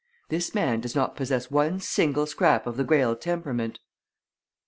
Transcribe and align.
This 0.29 0.55
man 0.55 0.81
does 0.81 0.95
not 0.95 1.15
possess 1.15 1.51
one 1.51 1.79
single 1.79 2.25
scrap 2.25 2.65
of 2.65 2.75
the 2.75 2.83
Greyle 2.83 3.15
temperament!" 3.15 3.77